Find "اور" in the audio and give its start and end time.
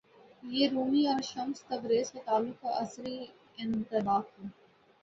1.07-1.21